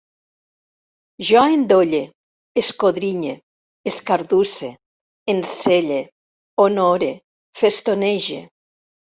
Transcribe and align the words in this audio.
Jo 1.27 1.43
endolle, 1.57 1.99
escodrinye, 2.61 3.35
escardusse, 3.93 4.71
enselle, 5.35 6.01
honore, 6.65 7.15
festonege 7.63 8.43